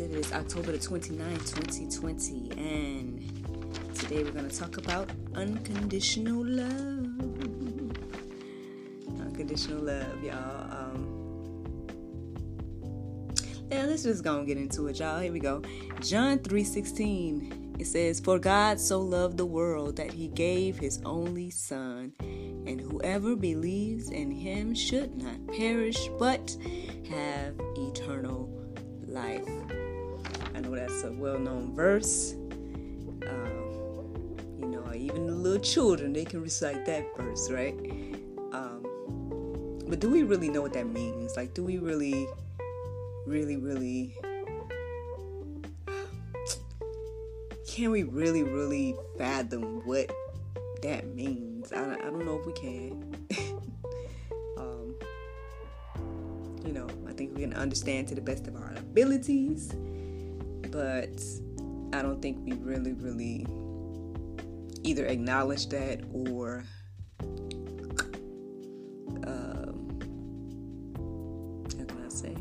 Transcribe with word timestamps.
It 0.00 0.10
is 0.10 0.32
October 0.32 0.72
the 0.72 0.78
29th, 0.78 1.54
2020, 1.54 2.50
and 2.58 3.94
today 3.94 4.24
we're 4.24 4.32
going 4.32 4.48
to 4.48 4.58
talk 4.58 4.76
about 4.76 5.08
unconditional 5.36 6.44
love. 6.44 7.20
Unconditional 9.20 9.84
love, 9.84 10.24
y'all. 10.24 10.72
Um, 10.72 11.86
yeah, 13.70 13.84
let's 13.84 14.02
just 14.02 14.24
go 14.24 14.38
and 14.38 14.48
get 14.48 14.56
into 14.56 14.88
it, 14.88 14.98
y'all. 14.98 15.20
Here 15.20 15.30
we 15.30 15.38
go. 15.38 15.62
John 16.00 16.40
3:16. 16.40 17.78
It 17.80 17.86
says, 17.86 18.18
For 18.18 18.40
God 18.40 18.80
so 18.80 19.00
loved 19.00 19.36
the 19.36 19.46
world 19.46 19.94
that 19.96 20.12
he 20.12 20.26
gave 20.26 20.76
his 20.76 21.00
only 21.04 21.50
Son, 21.50 22.12
and 22.18 22.80
whoever 22.80 23.36
believes 23.36 24.10
in 24.10 24.32
him 24.32 24.74
should 24.74 25.14
not 25.22 25.46
perish, 25.56 26.08
but 26.18 26.56
have 27.08 27.54
eternal 27.76 28.50
life. 29.06 29.83
I 30.54 30.60
know 30.60 30.74
that's 30.74 31.02
a 31.02 31.12
well 31.12 31.38
known 31.38 31.74
verse. 31.74 32.34
Um, 33.26 34.36
you 34.60 34.66
know, 34.68 34.92
even 34.94 35.26
the 35.26 35.34
little 35.34 35.62
children, 35.62 36.12
they 36.12 36.24
can 36.24 36.40
recite 36.42 36.84
that 36.86 37.04
verse, 37.16 37.50
right? 37.50 37.74
Um, 38.52 38.84
but 39.88 40.00
do 40.00 40.08
we 40.08 40.22
really 40.22 40.48
know 40.48 40.62
what 40.62 40.72
that 40.74 40.86
means? 40.86 41.36
Like, 41.36 41.54
do 41.54 41.64
we 41.64 41.78
really, 41.78 42.26
really, 43.26 43.56
really 43.56 44.16
can 47.68 47.90
we 47.90 48.04
really, 48.04 48.42
really 48.42 48.94
fathom 49.18 49.84
what 49.84 50.10
that 50.82 51.06
means? 51.14 51.72
I, 51.72 51.94
I 51.94 51.96
don't 51.96 52.24
know 52.24 52.38
if 52.38 52.46
we 52.46 52.52
can. 52.52 53.26
um, 54.58 54.94
you 56.64 56.72
know, 56.72 56.86
I 57.08 57.12
think 57.12 57.34
we 57.34 57.42
can 57.42 57.54
understand 57.54 58.08
to 58.08 58.14
the 58.14 58.20
best 58.20 58.46
of 58.46 58.56
our 58.56 58.74
abilities, 58.76 59.74
but 60.74 61.22
I 61.96 62.02
don't 62.02 62.20
think 62.20 62.38
we 62.44 62.54
really, 62.54 62.94
really 62.94 63.46
either 64.82 65.06
acknowledge 65.06 65.68
that 65.68 66.00
or 66.12 66.64
um, 69.24 70.00
how 71.78 71.84
can 71.84 72.04
I 72.04 72.08
say? 72.08 72.36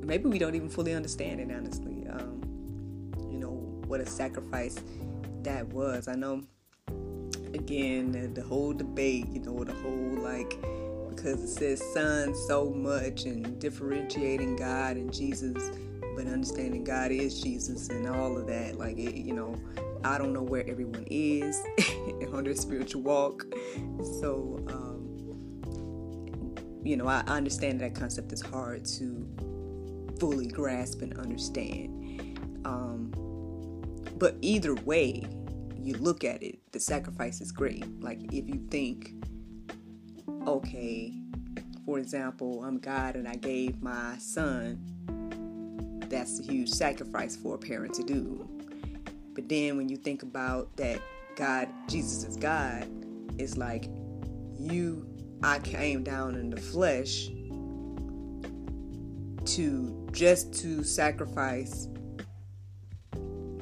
Maybe 0.06 0.28
we 0.28 0.38
don't 0.38 0.54
even 0.54 0.68
fully 0.68 0.94
understand 0.94 1.40
it, 1.40 1.50
honestly 1.52 2.06
Um, 2.08 2.40
you 3.28 3.38
know 3.38 3.82
what 3.88 4.00
a 4.00 4.06
sacrifice 4.06 4.78
that 5.42 5.66
was. 5.72 6.06
I 6.06 6.14
know, 6.14 6.44
again, 7.52 8.12
the, 8.12 8.28
the 8.28 8.42
whole 8.46 8.72
debate, 8.72 9.26
you 9.32 9.40
know, 9.40 9.64
the 9.64 9.74
whole 9.74 10.18
like, 10.22 10.56
because 11.22 11.42
it 11.44 11.48
says 11.48 11.92
son 11.92 12.34
so 12.34 12.70
much 12.70 13.26
and 13.26 13.60
differentiating 13.60 14.56
God 14.56 14.96
and 14.96 15.12
Jesus, 15.12 15.70
but 16.16 16.26
understanding 16.26 16.82
God 16.82 17.12
is 17.12 17.40
Jesus 17.40 17.88
and 17.90 18.08
all 18.08 18.36
of 18.36 18.48
that. 18.48 18.76
Like, 18.76 18.98
it, 18.98 19.14
you 19.14 19.32
know, 19.32 19.56
I 20.02 20.18
don't 20.18 20.32
know 20.32 20.42
where 20.42 20.68
everyone 20.68 21.06
is 21.08 21.56
on 22.32 22.42
their 22.42 22.56
spiritual 22.56 23.02
walk. 23.02 23.46
So, 24.20 24.58
um, 24.68 25.12
you 26.84 26.96
know, 26.96 27.06
I 27.06 27.20
understand 27.28 27.80
that 27.82 27.94
concept 27.94 28.32
is 28.32 28.40
hard 28.40 28.84
to 28.96 29.24
fully 30.18 30.48
grasp 30.48 31.02
and 31.02 31.16
understand. 31.18 32.40
Um, 32.64 33.12
but 34.18 34.36
either 34.40 34.74
way 34.74 35.24
you 35.78 35.94
look 35.98 36.24
at 36.24 36.42
it, 36.42 36.58
the 36.72 36.80
sacrifice 36.80 37.40
is 37.40 37.52
great. 37.52 37.84
Like 38.00 38.18
if 38.32 38.48
you 38.48 38.66
think, 38.70 39.12
okay, 40.46 41.12
for 41.84 41.98
example, 41.98 42.64
I'm 42.64 42.78
God 42.78 43.16
and 43.16 43.28
I 43.28 43.36
gave 43.36 43.80
my 43.82 44.16
son, 44.18 44.80
that's 46.08 46.40
a 46.40 46.42
huge 46.42 46.68
sacrifice 46.68 47.36
for 47.36 47.54
a 47.54 47.58
parent 47.58 47.94
to 47.94 48.02
do. 48.02 48.48
But 49.34 49.48
then 49.48 49.76
when 49.76 49.88
you 49.88 49.96
think 49.96 50.22
about 50.22 50.76
that 50.76 51.00
God, 51.36 51.68
Jesus 51.88 52.24
is 52.24 52.36
God, 52.36 52.86
it's 53.38 53.56
like 53.56 53.88
you, 54.58 55.06
I 55.42 55.58
came 55.60 56.02
down 56.02 56.34
in 56.34 56.50
the 56.50 56.60
flesh 56.60 57.28
to 59.54 60.08
just 60.12 60.52
to 60.60 60.84
sacrifice 60.84 61.88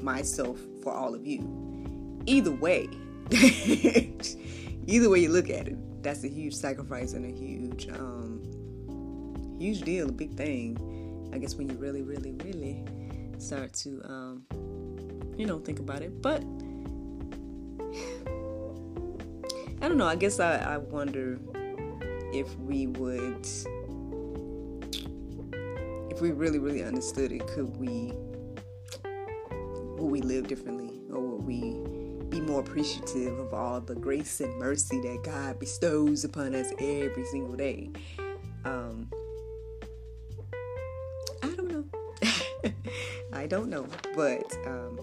myself 0.02 0.58
for 0.82 0.92
all 0.92 1.14
of 1.14 1.24
you. 1.24 2.22
Either 2.26 2.50
way, 2.50 2.88
either 3.30 5.08
way 5.08 5.20
you 5.20 5.28
look 5.28 5.48
at 5.48 5.68
it, 5.68 5.76
that's 6.02 6.24
a 6.24 6.28
huge 6.28 6.54
sacrifice 6.54 7.12
and 7.12 7.24
a 7.24 7.30
huge, 7.30 7.88
um, 7.88 8.42
huge 9.58 9.82
deal, 9.82 10.08
a 10.08 10.12
big 10.12 10.34
thing. 10.34 11.30
I 11.32 11.38
guess 11.38 11.54
when 11.54 11.68
you 11.68 11.76
really, 11.76 12.02
really, 12.02 12.32
really 12.32 12.84
start 13.38 13.72
to, 13.74 14.02
um, 14.04 14.44
you 15.36 15.46
know, 15.46 15.58
think 15.58 15.78
about 15.78 16.02
it. 16.02 16.20
But 16.20 16.42
I 19.82 19.88
don't 19.88 19.96
know. 19.96 20.06
I 20.06 20.16
guess 20.16 20.40
I, 20.40 20.56
I 20.56 20.76
wonder 20.78 21.38
if 22.32 22.54
we 22.58 22.86
would, 22.86 23.46
if 26.10 26.20
we 26.20 26.32
really, 26.32 26.58
really 26.58 26.82
understood 26.82 27.32
it, 27.32 27.46
could 27.48 27.76
we 27.76 28.12
would 30.00 30.10
we 30.10 30.22
live 30.22 30.48
differently 30.48 31.02
or 31.12 31.20
would 31.20 31.46
we 31.46 31.99
be 32.30 32.40
more 32.40 32.60
appreciative 32.60 33.38
of 33.38 33.52
all 33.52 33.80
the 33.80 33.94
grace 33.94 34.40
and 34.40 34.56
mercy 34.58 35.00
that 35.00 35.22
God 35.24 35.58
bestows 35.58 36.24
upon 36.24 36.54
us 36.54 36.70
every 36.78 37.24
single 37.24 37.56
day? 37.56 37.90
Um, 38.64 39.10
I 41.42 41.48
don't 41.48 41.68
know. 41.68 41.84
I 43.32 43.46
don't 43.46 43.68
know. 43.68 43.86
But, 44.14 44.56
um, 44.66 44.98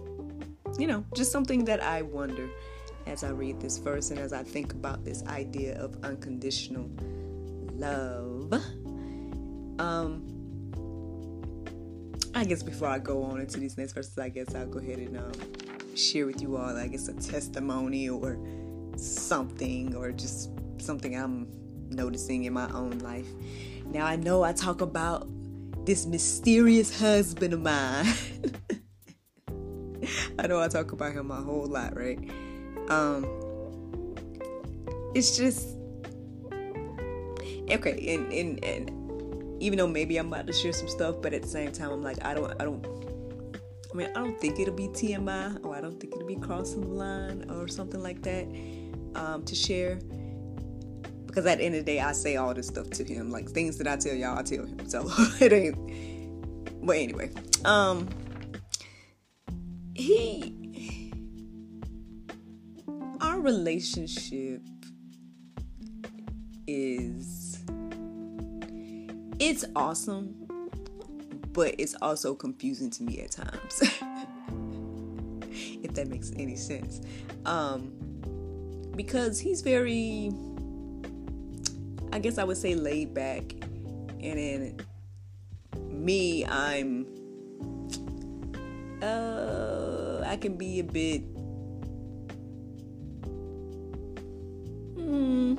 you 0.80 0.88
know, 0.88 1.04
just 1.16 1.32
something 1.32 1.66
that 1.66 1.84
I 1.84 2.02
wonder 2.02 2.50
as 3.06 3.24
I 3.24 3.30
read 3.30 3.60
this 3.60 3.78
verse 3.78 4.12
and 4.12 4.20
as 4.20 4.34
I 4.34 4.44
think 4.44 4.74
about 4.74 5.04
this 5.04 5.24
idea 5.28 5.78
of 5.80 5.98
unconditional 6.04 6.90
love. 7.74 8.54
Um, 9.80 10.24
I 12.36 12.44
guess 12.44 12.62
before 12.62 12.88
I 12.88 13.00
go 13.00 13.24
on 13.24 13.40
into 13.42 13.60
these 13.60 13.78
next 13.78 13.94
verses, 13.94 14.18
I 14.18 14.30
guess 14.30 14.54
I'll 14.54 14.68
go 14.68 14.80
ahead 14.80 15.00
and 15.00 15.18
um, 15.18 15.32
share 15.98 16.26
with 16.26 16.42
you 16.42 16.58
all, 16.58 16.76
I 16.78 16.88
guess, 16.88 17.08
a 17.08 17.14
testimony 17.14 18.10
or 18.10 18.38
something, 18.98 19.96
or 19.96 20.12
just 20.12 20.50
something 20.80 21.16
I'm 21.16 21.48
noticing 21.90 22.46
in 22.46 22.54
my 22.54 22.70
own 22.72 23.00
life. 23.00 23.28
Now, 23.86 24.06
I 24.06 24.16
know 24.16 24.44
I 24.44 24.54
talk 24.54 24.82
about 24.82 25.28
this 25.86 26.06
mysterious 26.06 27.00
husband 27.00 27.54
of 27.54 27.62
mine. 27.62 28.06
I 30.40 30.48
know 30.48 30.62
I 30.62 30.68
talk 30.68 30.92
about 30.92 31.14
him 31.14 31.32
a 31.32 31.42
whole 31.42 31.66
lot, 31.66 31.96
right? 31.96 32.20
Um, 32.90 33.26
it's 35.16 35.38
just 35.38 35.70
okay, 37.72 38.16
and 38.16 38.32
and 38.32 38.64
and 38.64 39.62
even 39.62 39.78
though 39.78 39.88
maybe 39.88 40.18
I'm 40.18 40.28
about 40.28 40.48
to 40.48 40.54
share 40.54 40.74
some 40.74 40.88
stuff, 40.88 41.16
but 41.22 41.34
at 41.34 41.42
the 41.42 41.48
same 41.48 41.72
time, 41.72 41.92
I'm 41.92 42.04
like, 42.04 42.24
I 42.24 42.34
don't, 42.34 42.52
I 42.62 42.66
don't. 42.66 42.86
I 43.98 44.00
mean, 44.00 44.10
I 44.16 44.20
don't 44.20 44.40
think 44.40 44.60
it'll 44.60 44.76
be 44.76 44.90
TMI, 44.90 45.66
or 45.66 45.76
I 45.76 45.82
don't 45.82 46.00
think 46.00 46.14
it'll 46.14 46.28
be 46.28 46.36
crossing 46.36 46.82
the 46.82 46.88
line, 46.88 47.50
or 47.50 47.68
something 47.68 48.04
like 48.04 48.22
that, 48.22 48.46
um, 49.16 49.44
to 49.44 49.56
share. 49.56 49.96
Because 51.26 51.48
at 51.48 51.58
the 51.58 51.64
end 51.64 51.74
of 51.74 51.84
the 51.84 51.94
day, 51.94 52.00
I 52.00 52.12
say 52.12 52.36
all 52.36 52.54
this 52.54 52.68
stuff 52.68 52.92
to 52.92 53.04
him, 53.04 53.32
like 53.32 53.50
things 53.50 53.76
that 53.80 53.88
I 53.88 53.96
tell 53.96 54.14
y'all, 54.14 54.38
I 54.38 54.44
tell 54.44 54.68
him. 54.68 54.88
So 54.88 55.10
it 55.40 55.52
ain't. 55.52 56.86
But 56.86 56.98
anyway, 56.98 57.32
um, 57.66 58.08
he 59.96 61.12
our 63.20 63.40
relationship 63.40 64.62
is 66.68 67.64
it's 69.40 69.66
awesome 69.76 70.47
but 71.58 71.74
it's 71.80 71.96
also 72.04 72.36
confusing 72.36 72.92
to 72.92 73.02
me 73.02 73.20
at 73.20 73.32
times 73.32 73.82
if 75.82 75.92
that 75.96 76.08
makes 76.08 76.32
any 76.38 76.56
sense. 76.56 77.02
Um 77.48 77.92
because 78.96 79.40
he's 79.40 79.62
very 79.62 80.32
i 82.12 82.18
guess 82.18 82.40
i 82.40 82.44
would 82.44 82.58
say 82.58 82.74
laid 82.74 83.14
back 83.14 83.44
and 84.20 84.40
then 84.40 84.78
me 85.90 86.44
i'm 86.46 87.06
uh 89.04 90.24
i 90.26 90.36
can 90.36 90.58
be 90.58 90.80
a 90.80 90.84
bit 90.84 91.22
hmm 94.96 95.56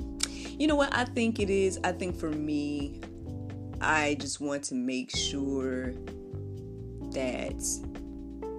you 0.58 0.66
know 0.66 0.74
what? 0.74 0.92
I 0.92 1.04
think 1.04 1.38
it 1.38 1.48
is 1.48 1.78
i 1.84 1.92
think 1.92 2.16
for 2.16 2.30
me 2.30 3.00
i 3.80 4.16
just 4.20 4.40
want 4.40 4.62
to 4.62 4.74
make 4.74 5.14
sure 5.14 5.92
that 7.12 7.62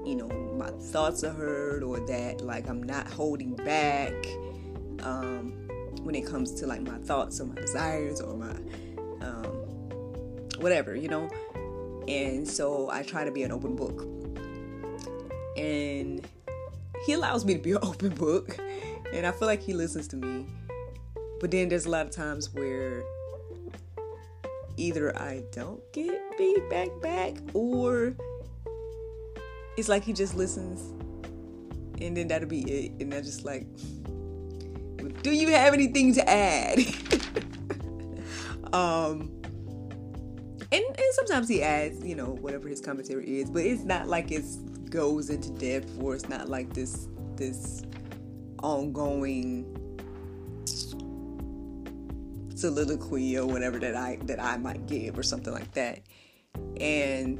you 0.05 0.15
know 0.15 0.27
my 0.57 0.69
thoughts 0.91 1.23
are 1.23 1.33
heard 1.33 1.83
or 1.83 1.99
that 2.07 2.41
like 2.41 2.67
i'm 2.69 2.81
not 2.81 3.07
holding 3.11 3.55
back 3.55 4.13
um 5.03 5.53
when 6.03 6.15
it 6.15 6.25
comes 6.25 6.53
to 6.53 6.65
like 6.65 6.81
my 6.81 6.97
thoughts 6.99 7.39
or 7.39 7.45
my 7.45 7.55
desires 7.55 8.21
or 8.21 8.35
my 8.35 8.51
um 9.21 9.45
whatever 10.59 10.95
you 10.95 11.07
know? 11.07 11.29
And 12.07 12.47
so 12.47 12.89
i 12.91 13.03
try 13.03 13.23
to 13.23 13.31
be 13.31 13.43
an 13.43 13.51
open 13.51 13.75
book. 13.75 14.07
And 15.57 16.25
he 17.05 17.13
allows 17.13 17.45
me 17.45 17.53
to 17.53 17.59
be 17.59 17.71
an 17.71 17.79
open 17.83 18.09
book 18.09 18.57
and 19.13 19.25
i 19.25 19.31
feel 19.31 19.47
like 19.47 19.61
he 19.61 19.73
listens 19.73 20.07
to 20.09 20.15
me. 20.15 20.45
But 21.39 21.51
then 21.51 21.69
there's 21.69 21.85
a 21.85 21.89
lot 21.89 22.05
of 22.05 22.11
times 22.11 22.53
where 22.53 23.03
either 24.79 25.15
I 25.17 25.43
don't 25.51 25.81
get 25.91 26.19
feedback 26.37 26.89
back 27.01 27.35
or 27.53 28.15
it's 29.77 29.89
like 29.89 30.03
he 30.03 30.13
just 30.13 30.35
listens 30.35 30.93
and 32.01 32.15
then 32.15 32.27
that'll 32.27 32.47
be 32.47 32.61
it. 32.61 32.91
And 33.01 33.13
I 33.13 33.21
just 33.21 33.45
like, 33.45 33.67
do 35.21 35.31
you 35.31 35.49
have 35.49 35.73
anything 35.73 36.13
to 36.13 36.29
add? 36.29 36.79
um, 38.73 39.31
and, 40.71 40.83
and 40.83 41.13
sometimes 41.13 41.49
he 41.49 41.61
adds, 41.61 42.03
you 42.05 42.15
know, 42.15 42.37
whatever 42.41 42.67
his 42.67 42.79
commentary 42.79 43.39
is, 43.39 43.49
but 43.49 43.63
it's 43.63 43.83
not 43.83 44.07
like 44.07 44.31
it 44.31 44.43
goes 44.89 45.29
into 45.29 45.49
depth 45.51 45.91
or 46.01 46.15
it's 46.15 46.29
not 46.29 46.49
like 46.49 46.73
this 46.73 47.07
this 47.35 47.83
ongoing 48.61 49.78
soliloquy 52.59 53.37
or 53.37 53.45
whatever 53.45 53.79
that 53.79 53.95
I 53.95 54.17
that 54.23 54.41
I 54.41 54.57
might 54.57 54.85
give 54.87 55.17
or 55.17 55.23
something 55.23 55.53
like 55.53 55.71
that. 55.73 56.01
And 56.79 57.39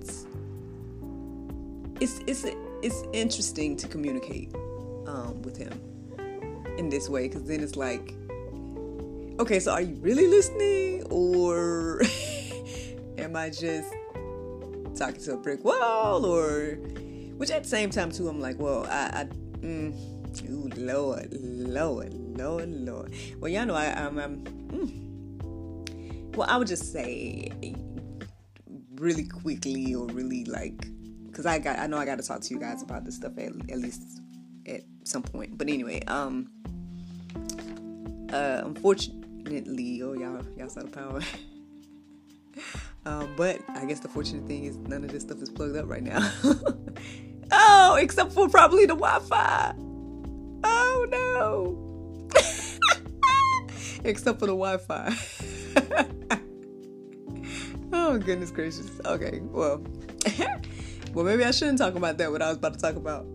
it's 1.99 2.21
it's 2.27 2.45
it's 2.81 3.03
interesting 3.13 3.75
to 3.77 3.87
communicate 3.87 4.53
um, 5.07 5.41
with 5.41 5.57
him 5.57 5.73
in 6.77 6.89
this 6.89 7.09
way 7.09 7.27
because 7.27 7.43
then 7.43 7.61
it's 7.61 7.75
like, 7.75 8.13
okay, 9.39 9.59
so 9.59 9.73
are 9.73 9.81
you 9.81 9.95
really 9.95 10.27
listening 10.27 11.03
or 11.09 12.01
am 13.17 13.35
I 13.35 13.49
just 13.49 13.93
talking 14.95 15.21
to 15.21 15.33
a 15.33 15.37
brick 15.37 15.63
wall 15.63 16.25
or 16.25 16.75
which 17.37 17.51
at 17.51 17.63
the 17.63 17.69
same 17.69 17.89
time 17.89 18.11
too 18.11 18.27
I'm 18.27 18.39
like, 18.39 18.59
well, 18.59 18.85
I, 18.89 19.21
I 19.21 19.27
mm, 19.61 19.93
ooh, 20.49 20.69
Lord, 20.75 21.29
Lord, 21.31 22.13
Lord, 22.13 22.69
Lord. 22.69 23.13
Well, 23.39 23.51
y'all 23.51 23.65
know 23.65 23.75
I, 23.75 23.87
I'm, 23.87 24.17
I'm 24.17 24.43
mm, 24.43 25.08
well, 26.39 26.49
I 26.49 26.55
would 26.55 26.69
just 26.69 26.93
say 26.93 27.51
really 28.95 29.25
quickly 29.25 29.93
or 29.93 30.05
really 30.05 30.45
like 30.45 30.87
because 31.27 31.45
I 31.45 31.59
got 31.59 31.79
I 31.79 31.87
know 31.87 31.97
I 31.97 32.05
got 32.05 32.17
to 32.17 32.25
talk 32.25 32.39
to 32.39 32.53
you 32.53 32.59
guys 32.61 32.81
about 32.81 33.03
this 33.03 33.15
stuff 33.15 33.33
at, 33.37 33.51
at 33.69 33.79
least 33.79 34.21
at 34.65 34.83
some 35.03 35.21
point. 35.21 35.57
But 35.57 35.67
anyway, 35.67 36.01
um, 36.07 36.49
uh, 38.31 38.61
unfortunately, 38.63 40.01
oh 40.01 40.13
y'all 40.13 40.41
y'all 40.57 40.69
saw 40.69 40.81
the 40.81 40.87
power. 40.87 41.19
um, 43.05 43.33
but 43.37 43.59
I 43.75 43.83
guess 43.83 43.99
the 43.99 44.07
fortunate 44.07 44.47
thing 44.47 44.63
is 44.63 44.77
none 44.77 45.03
of 45.03 45.11
this 45.11 45.23
stuff 45.23 45.41
is 45.41 45.49
plugged 45.49 45.75
up 45.75 45.89
right 45.89 46.03
now. 46.03 46.31
oh, 47.51 47.95
except 47.95 48.31
for 48.31 48.47
probably 48.47 48.85
the 48.85 48.95
Wi-Fi. 48.95 49.73
Oh 50.63 51.05
no. 51.09 52.29
except 54.05 54.39
for 54.39 54.45
the 54.45 54.55
Wi-Fi. 54.55 55.58
oh 57.93 58.17
goodness 58.17 58.51
gracious. 58.51 58.89
Okay, 59.05 59.39
well, 59.43 59.83
well 61.13 61.25
maybe 61.25 61.43
I 61.43 61.51
shouldn't 61.51 61.77
talk 61.77 61.95
about 61.95 62.17
that. 62.17 62.31
What 62.31 62.41
I 62.41 62.49
was 62.49 62.57
about 62.57 62.73
to 62.73 62.79
talk 62.79 62.95
about. 62.95 63.25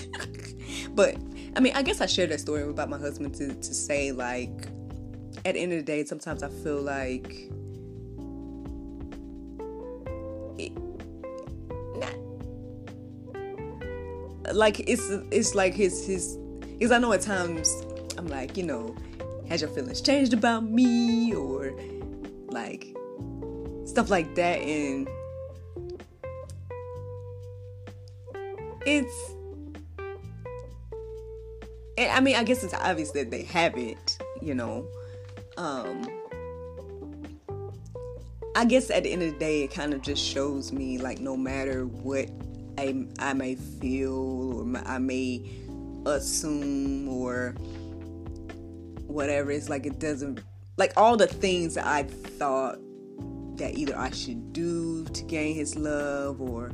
but 0.94 1.16
I 1.56 1.60
mean, 1.60 1.74
I 1.74 1.82
guess 1.82 2.00
I 2.00 2.06
shared 2.06 2.30
that 2.30 2.40
story 2.40 2.62
about 2.62 2.88
my 2.88 2.98
husband 2.98 3.34
to 3.36 3.54
to 3.54 3.74
say 3.74 4.12
like, 4.12 4.68
at 5.44 5.54
the 5.54 5.60
end 5.60 5.72
of 5.72 5.78
the 5.78 5.84
day, 5.84 6.04
sometimes 6.04 6.42
I 6.42 6.48
feel 6.48 6.80
like. 6.80 7.50
Like 14.52 14.80
it's 14.80 15.08
it's 15.30 15.54
like 15.54 15.74
his 15.74 16.04
his 16.04 16.36
because 16.72 16.90
I 16.90 16.98
know 16.98 17.12
at 17.12 17.20
times 17.20 17.84
I'm 18.18 18.26
like 18.26 18.56
you 18.56 18.64
know 18.64 18.96
has 19.50 19.60
your 19.60 19.70
feelings 19.70 20.00
changed 20.00 20.32
about 20.32 20.64
me 20.64 21.34
or 21.34 21.72
like 22.48 22.96
stuff 23.84 24.08
like 24.08 24.34
that 24.36 24.60
and 24.60 25.08
it's 28.86 29.32
and 31.98 32.10
I 32.12 32.20
mean 32.20 32.36
I 32.36 32.44
guess 32.44 32.62
it's 32.62 32.74
obvious 32.74 33.10
that 33.10 33.30
they 33.30 33.42
haven't, 33.42 34.18
you 34.40 34.54
know. 34.54 34.86
Um 35.56 36.06
I 38.56 38.64
guess 38.64 38.90
at 38.90 39.02
the 39.02 39.12
end 39.12 39.22
of 39.22 39.32
the 39.32 39.38
day 39.38 39.64
it 39.64 39.70
kind 39.72 39.92
of 39.92 40.00
just 40.00 40.24
shows 40.24 40.72
me 40.72 40.98
like 40.98 41.18
no 41.18 41.36
matter 41.36 41.86
what 41.86 42.30
I, 42.78 43.06
I 43.18 43.32
may 43.34 43.56
feel 43.56 44.60
or 44.60 44.82
I 44.86 44.98
may 44.98 45.50
assume 46.06 47.08
or 47.08 47.54
whatever. 49.10 49.50
It's 49.50 49.68
like 49.68 49.86
it 49.86 49.98
doesn't 49.98 50.40
like 50.76 50.92
all 50.96 51.16
the 51.16 51.26
things 51.26 51.74
that 51.74 51.86
I 51.86 52.04
thought 52.04 52.78
that 53.56 53.74
either 53.76 53.96
I 53.96 54.10
should 54.10 54.52
do 54.52 55.04
to 55.04 55.22
gain 55.24 55.54
his 55.54 55.76
love 55.76 56.40
or 56.40 56.70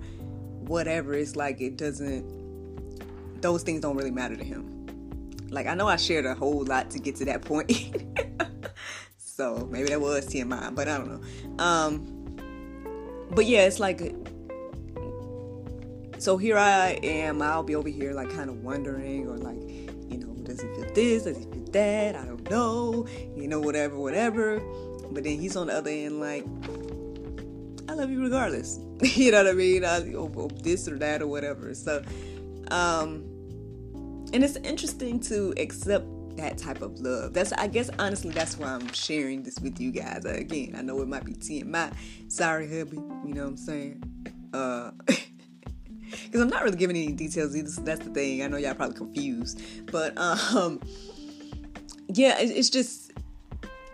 whatever. 0.61 1.15
It's 1.15 1.37
like 1.37 1.61
it 1.61 1.77
doesn't 1.77 2.25
those 3.43 3.63
things 3.63 3.81
don't 3.81 3.97
really 3.97 4.11
matter 4.11 4.37
to 4.37 4.45
him. 4.45 4.87
Like 5.51 5.67
I 5.67 5.75
know 5.75 5.89
I 5.89 5.97
shared 5.97 6.27
a 6.27 6.35
whole 6.35 6.65
lot 6.65 6.91
to 6.91 6.99
get 6.99 7.17
to 7.17 7.25
that 7.27 7.43
point. 7.43 7.73
so 9.19 9.69
maybe 9.71 9.89
that 9.89 10.01
was 10.01 10.27
TMI, 10.27 10.75
but 10.75 10.89
I 10.89 10.99
don't 10.99 11.09
know. 11.09 11.65
Um 11.65 12.13
but 13.31 13.45
yeah, 13.45 13.67
it's 13.67 13.81
like 13.81 14.15
so 16.27 16.37
here 16.37 16.59
I 16.59 16.99
am, 17.05 17.41
I'll 17.41 17.63
be 17.63 17.77
over 17.77 17.89
here 17.89 18.13
like 18.13 18.31
kind 18.31 18.51
of 18.51 18.65
wondering 18.65 19.29
or 19.29 19.37
like, 19.37 19.63
you 20.11 20.19
know, 20.19 20.35
does 20.43 20.61
he 20.61 20.67
feel 20.75 20.93
this? 20.93 21.23
Does 21.23 21.37
he 21.37 21.45
feel 21.45 21.67
that. 21.67 22.17
I 22.17 22.25
don't 22.25 22.51
know, 22.51 23.07
you 23.37 23.47
know, 23.47 23.61
whatever, 23.61 23.97
whatever. 23.97 24.59
But 25.13 25.23
then 25.23 25.39
he's 25.39 25.55
on 25.55 25.69
the 25.69 25.75
other 25.75 25.89
end, 25.89 26.19
like, 26.19 26.45
I 27.89 27.93
love 27.93 28.11
you 28.11 28.21
regardless. 28.21 28.81
you 29.03 29.31
know 29.31 29.45
what 29.45 29.53
I 29.53 29.53
mean? 29.53 29.85
I, 29.85 30.01
or, 30.15 30.29
or 30.35 30.49
this 30.49 30.89
or 30.89 30.99
that 30.99 31.23
or 31.23 31.29
whatever. 31.29 31.73
So, 31.75 32.03
um, 32.73 33.23
and 34.33 34.43
it's 34.43 34.57
interesting 34.57 35.21
to 35.21 35.55
accept 35.59 36.07
that 36.39 36.59
type 36.59 36.83
of 36.83 36.99
love. 36.99 37.35
That's, 37.35 37.53
I 37.53 37.69
guess, 37.69 37.89
honestly, 38.01 38.33
that's 38.33 38.59
why 38.59 38.67
I'm 38.67 38.93
sharing 38.93 39.45
this 39.45 39.61
with 39.61 39.81
you 39.81 39.93
guys. 39.93 40.25
Again, 40.25 40.75
I 40.77 40.83
know 40.83 41.01
it 41.03 41.07
might 41.07 41.25
be 41.25 41.35
TMI. 41.35 41.95
Sorry, 42.27 42.67
hubby. 42.67 42.97
You 42.97 43.33
know 43.33 43.43
what 43.43 43.51
I'm 43.51 43.57
saying? 43.57 44.03
Uh, 44.53 44.91
because 46.11 46.41
I'm 46.41 46.49
not 46.49 46.65
really 46.65 46.77
giving 46.77 46.97
any 46.97 47.13
details 47.13 47.57
either. 47.57 47.69
So 47.69 47.83
that's 47.83 48.05
the 48.05 48.11
thing. 48.11 48.43
I 48.43 48.49
know 48.49 48.57
y'all 48.57 48.75
probably 48.75 48.97
confused, 48.97 49.61
but 49.91 50.17
um, 50.19 50.81
yeah, 52.09 52.37
it's 52.39 52.71
just 52.71 53.13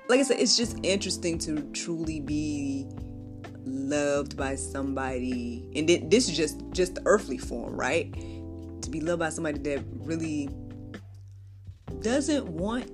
like 0.08 0.20
I 0.20 0.22
said, 0.24 0.40
it's 0.40 0.56
just 0.56 0.78
interesting 0.82 1.38
to 1.40 1.62
truly 1.72 2.20
be 2.20 2.86
loved 3.64 4.36
by 4.36 4.56
somebody, 4.56 5.70
and 5.74 5.88
this 6.10 6.28
is 6.28 6.36
just 6.36 6.62
just 6.72 6.96
the 6.96 7.02
earthly 7.06 7.38
form, 7.38 7.74
right? 7.74 8.12
To 8.82 8.90
be 8.90 9.00
loved 9.00 9.20
by 9.20 9.30
somebody 9.30 9.58
that 9.60 9.82
really 10.00 10.50
doesn't 12.00 12.46
want 12.46 12.90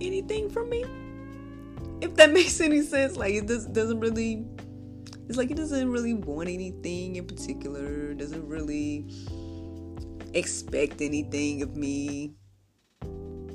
anything 0.00 0.50
from 0.50 0.70
me. 0.70 0.84
If 2.00 2.16
that 2.16 2.32
makes 2.32 2.60
any 2.60 2.82
sense, 2.82 3.16
like 3.16 3.34
it 3.34 3.46
does, 3.46 3.66
doesn't 3.66 4.00
really. 4.00 4.46
It's 5.28 5.36
like 5.36 5.48
he 5.48 5.54
doesn't 5.54 5.90
really 5.90 6.14
want 6.14 6.48
anything 6.48 7.16
in 7.16 7.26
particular. 7.26 8.14
Doesn't 8.14 8.46
really 8.46 9.06
expect 10.34 11.00
anything 11.00 11.62
of 11.62 11.76
me 11.76 12.34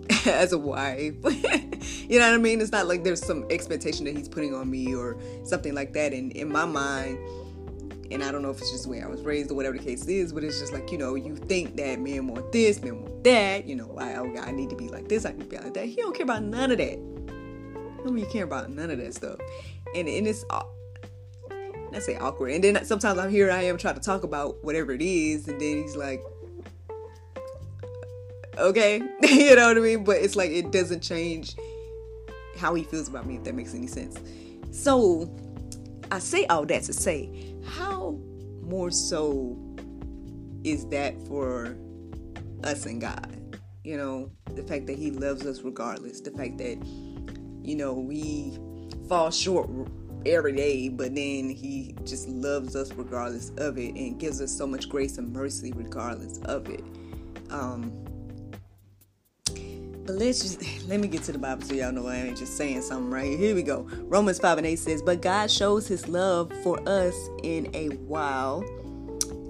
as 0.26 0.52
a 0.52 0.58
wife. 0.58 1.16
you 1.24 2.20
know 2.20 2.26
what 2.26 2.34
I 2.34 2.38
mean? 2.38 2.60
It's 2.62 2.72
not 2.72 2.88
like 2.88 3.04
there's 3.04 3.26
some 3.26 3.46
expectation 3.50 4.06
that 4.06 4.18
he's 4.18 4.28
putting 4.28 4.54
on 4.54 4.70
me 4.70 4.94
or 4.94 5.18
something 5.44 5.74
like 5.74 5.94
that. 5.94 6.14
And 6.14 6.32
in 6.34 6.52
my 6.52 6.66
mind, 6.66 7.18
and 8.12 8.24
I 8.24 8.32
don't 8.32 8.42
know 8.42 8.50
if 8.50 8.58
it's 8.58 8.72
just 8.72 8.84
the 8.84 8.90
way 8.90 9.02
I 9.02 9.08
was 9.08 9.22
raised 9.22 9.52
or 9.52 9.54
whatever 9.54 9.78
the 9.78 9.84
case 9.84 10.06
is, 10.08 10.34
but 10.34 10.44
it's 10.44 10.60
just 10.60 10.74
like, 10.74 10.92
you 10.92 10.98
know, 10.98 11.16
you 11.16 11.38
think 11.38 11.78
that 11.78 12.00
men 12.00 12.28
want 12.28 12.52
this, 12.52 12.82
men 12.82 13.02
want 13.02 13.24
that, 13.24 13.66
you 13.66 13.76
know, 13.76 13.96
I, 13.98 14.16
oh, 14.16 14.36
I 14.38 14.52
need 14.52 14.70
to 14.72 14.76
be 14.76 14.90
like 14.90 15.08
this, 15.08 15.26
I 15.26 15.32
need 15.32 15.44
to 15.44 15.46
be 15.46 15.58
like 15.58 15.74
that. 15.76 15.86
He 15.86 15.96
don't 15.96 16.14
care 16.14 16.26
about 16.26 16.44
none 16.44 16.72
of 16.72 16.78
that. 16.80 16.98
I 16.98 18.10
mean, 18.10 18.18
you 18.18 18.26
care 18.26 18.44
about 18.44 18.70
none 18.70 18.92
of 18.92 18.98
that 18.98 19.14
stuff. 19.14 19.40
And, 19.96 20.10
and 20.10 20.28
it's, 20.28 20.44
I 21.94 22.00
say 22.00 22.16
awkward. 22.18 22.52
And 22.52 22.64
then 22.64 22.86
sometimes 22.86 23.20
I'm 23.20 23.30
here, 23.30 23.52
I 23.52 23.64
am 23.64 23.78
trying 23.78 23.96
to 23.96 24.02
talk 24.02 24.24
about 24.24 24.64
whatever 24.64 24.94
it 24.94 25.02
is, 25.02 25.48
and 25.48 25.60
then 25.60 25.82
he's 25.82 25.96
like, 25.96 26.24
okay, 28.58 29.02
you 29.24 29.56
know 29.56 29.68
what 29.68 29.78
I 29.78 29.82
mean? 29.82 30.04
But 30.04 30.18
it's 30.18 30.36
like 30.36 30.52
it 30.52 30.72
doesn't 30.72 31.02
change 31.02 31.56
how 32.58 32.74
he 32.74 32.84
feels 32.84 33.08
about 33.08 33.26
me, 33.26 33.36
if 33.36 33.44
that 33.44 33.56
makes 33.56 33.74
any 33.74 33.88
sense. 33.88 34.18
So 34.72 35.30
I 36.12 36.20
say 36.20 36.46
all 36.46 36.66
that 36.66 36.84
to 36.84 36.94
say, 36.94 37.56
how 37.66 38.20
more 38.62 38.92
so 38.92 39.58
is 40.64 40.86
that 40.90 41.22
for 41.28 41.76
us 42.64 42.86
and 42.86 43.02
God? 43.02 43.58
You 43.84 43.98
know, 43.98 44.32
the 44.56 44.64
fact 44.64 44.86
that 44.88 44.98
He 44.98 45.12
loves 45.12 45.46
us 45.46 45.62
regardless, 45.62 46.22
the 46.22 46.32
fact 46.32 46.58
that, 46.60 46.78
you 47.64 47.76
know, 47.76 47.94
we 47.94 48.58
fall 49.08 49.32
short 49.32 49.70
every 50.26 50.54
day, 50.54 50.90
but 50.90 51.16
then 51.16 51.50
He 51.50 51.96
just 52.04 52.28
loves 52.28 52.76
us 52.76 52.92
regardless 52.94 53.52
of 53.58 53.78
it 53.78 53.96
and 53.96 54.20
gives 54.20 54.42
us 54.42 54.56
so 54.56 54.66
much 54.68 54.90
grace 54.90 55.18
and 55.18 55.32
mercy 55.32 55.72
regardless 55.76 56.40
of 56.40 56.70
it. 56.70 56.84
Um, 57.50 57.92
but 60.06 60.16
let's 60.16 60.42
just 60.42 60.88
let 60.88 61.00
me 61.00 61.08
get 61.08 61.24
to 61.24 61.32
the 61.32 61.40
Bible 61.40 61.64
so 61.64 61.74
y'all 61.74 61.92
know 61.92 62.08
I 62.08 62.16
ain't 62.16 62.38
just 62.38 62.58
saying 62.58 62.82
something 62.82 63.10
right 63.10 63.38
here. 63.38 63.56
we 63.56 63.64
go. 63.64 63.88
Romans 64.02 64.40
5 64.40 64.60
and 64.60 64.68
8 64.68 64.76
says, 64.78 65.02
But 65.02 65.22
God 65.22 65.50
shows 65.50 65.88
his 65.88 66.08
love 66.08 66.52
for 66.64 66.80
us 66.88 67.16
in 67.44 67.70
a 67.74 67.90
while 67.90 68.64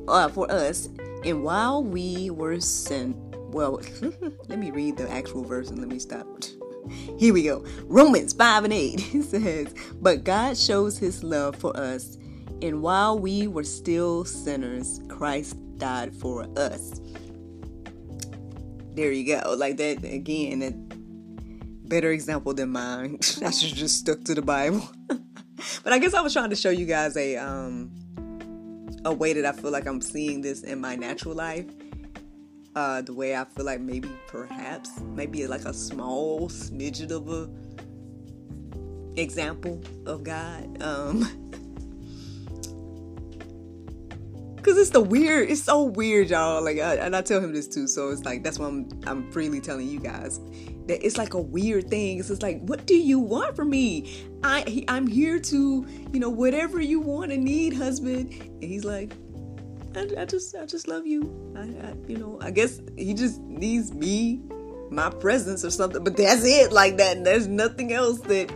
uh, 0.08 0.28
for 0.30 0.52
us, 0.52 0.90
and 1.24 1.44
while 1.44 1.84
we 1.84 2.30
were 2.30 2.60
sin 2.60 3.16
well, 3.52 3.82
let 4.48 4.60
me 4.60 4.72
read 4.72 4.98
the 4.98 5.10
actual 5.12 5.44
verse 5.44 5.70
and 5.70 5.80
let 5.80 5.90
me 5.90 6.00
stop. 6.00 6.26
Here 7.18 7.34
we 7.34 7.44
go. 7.44 7.66
Romans 7.84 8.34
5 8.34 8.66
and 8.66 8.74
8 8.74 9.00
says, 9.24 9.74
But 10.02 10.24
God 10.24 10.58
shows 10.58 10.98
his 10.98 11.24
love 11.24 11.56
for 11.56 11.76
us, 11.78 12.18
and 12.62 12.82
while 12.82 13.18
we 13.18 13.48
were 13.48 13.64
still 13.64 14.26
sinners, 14.26 15.02
Christ 15.08 15.58
died 15.78 16.16
for 16.16 16.48
us 16.58 17.02
there 18.96 19.12
you 19.12 19.26
go. 19.26 19.56
Like 19.56 19.78
that 19.78 20.04
again, 20.04 20.60
that 20.60 21.88
better 21.88 22.12
example 22.12 22.54
than 22.54 22.70
mine. 22.70 23.20
I 23.46 23.52
should 23.52 23.76
just 23.76 24.00
stuck 24.00 24.24
to 24.26 24.36
the 24.36 24.42
Bible. 24.42 24.88
but 25.08 25.94
I 25.94 26.00
guess 26.00 26.14
I 26.14 26.22
was 26.22 26.34
trying 26.34 26.50
to 26.50 26.56
show 26.56 26.70
you 26.70 26.86
guys 26.86 27.16
a 27.18 27.38
um 27.38 27.92
a 29.04 29.14
way 29.14 29.34
that 29.34 29.46
I 29.46 29.52
feel 29.54 29.72
like 29.72 29.88
I'm 29.88 30.02
seeing 30.02 30.42
this 30.42 30.62
in 30.64 30.80
my 30.80 30.96
natural 30.96 31.36
life. 31.36 31.66
Uh, 32.76 33.02
the 33.02 33.14
way 33.14 33.36
I 33.36 33.44
feel 33.44 33.66
like 33.66 33.82
maybe 33.82 34.10
perhaps 34.28 34.90
maybe 35.02 35.46
like 35.46 35.66
a 35.66 35.74
small 35.74 36.50
smidget 36.50 37.12
of 37.12 37.30
a 37.30 37.50
example 39.20 39.82
of 40.06 40.24
God. 40.24 40.82
Um 40.82 41.24
Cause 44.64 44.78
it's 44.78 44.92
the 44.92 45.02
weird, 45.02 45.50
it's 45.50 45.64
so 45.64 45.82
weird, 45.82 46.30
y'all. 46.30 46.64
Like, 46.64 46.78
I, 46.78 46.98
and 46.98 47.16
I 47.16 47.24
tell 47.24 47.42
him 47.42 47.52
this 47.52 47.68
too, 47.68 47.88
so 47.88 48.10
it's 48.10 48.26
like 48.26 48.44
that's 48.44 48.60
why 48.60 48.68
I'm 48.68 48.88
I'm 49.08 49.32
freely 49.32 49.60
telling 49.60 49.90
you 49.90 50.00
guys 50.00 50.40
that 50.88 51.04
it's 51.06 51.18
like 51.18 51.34
a 51.34 51.42
weird 51.42 51.90
thing. 51.90 52.20
It's 52.20 52.28
just 52.28 52.44
like, 52.44 52.62
what 52.62 52.86
do 52.86 52.96
you 52.96 53.20
want 53.20 53.56
from 53.56 53.72
me? 53.72 54.26
I 54.44 54.84
I'm 54.88 55.08
here 55.08 55.40
to, 55.40 55.88
you 56.14 56.20
know, 56.20 56.30
whatever 56.30 56.80
you 56.80 57.00
want 57.00 57.32
and 57.32 57.44
need, 57.44 57.74
husband. 57.74 58.34
And 58.34 58.64
he's 58.64 58.86
like, 58.86 59.14
I, 59.96 60.22
I 60.22 60.26
just 60.26 60.56
I 60.56 60.66
just 60.66 60.88
love 60.88 61.06
you. 61.06 61.54
I, 61.56 61.62
I 61.62 61.96
you 62.08 62.18
know 62.18 62.40
I 62.42 62.52
guess 62.52 62.82
he 62.98 63.14
just 63.14 63.40
needs 63.42 63.94
me, 63.94 64.42
my 64.90 65.10
presence 65.10 65.66
or 65.66 65.72
something. 65.72 66.04
But 66.04 66.18
that's 66.18 66.44
it, 66.46 66.72
like 66.72 66.98
that. 66.98 67.24
There's 67.24 67.48
nothing 67.48 67.94
else 67.94 68.20
that 68.22 68.52